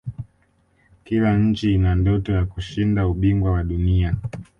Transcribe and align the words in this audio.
kila 1.03 1.37
nchi 1.37 1.73
ina 1.75 1.95
ndoto 1.95 2.31
ya 2.31 2.45
kushinda 2.45 3.07
ubingwa 3.07 3.51
wa 3.51 3.63
dunia 3.63 4.15